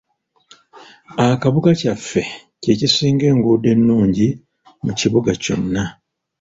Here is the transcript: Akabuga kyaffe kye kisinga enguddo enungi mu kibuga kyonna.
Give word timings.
Akabuga 1.31 1.69
kyaffe 1.79 2.21
kye 2.61 2.73
kisinga 2.79 3.23
enguddo 3.31 3.67
enungi 3.75 4.27
mu 4.83 4.91
kibuga 4.99 5.31
kyonna. 5.43 5.83